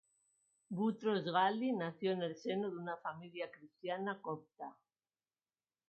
Butros-Ghali 0.71 1.73
nació 1.73 2.13
en 2.13 2.23
el 2.23 2.35
seno 2.35 2.71
de 2.71 2.77
una 2.77 2.97
familia 2.97 3.51
cristiana 3.51 4.19
copta. 4.19 4.75